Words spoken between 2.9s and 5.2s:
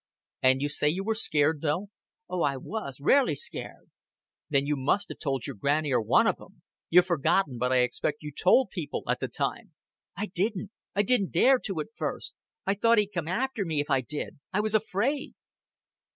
rarely scared." "Then you must have